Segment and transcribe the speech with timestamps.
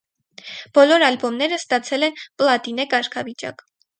[0.77, 3.65] Բոլոր ալբոմները ստացել են պլատինե կարգավիճակ։